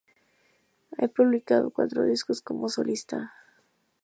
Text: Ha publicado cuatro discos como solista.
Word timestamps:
Ha 0.97 1.07
publicado 1.09 1.69
cuatro 1.69 2.03
discos 2.03 2.41
como 2.41 2.69
solista. 2.69 3.33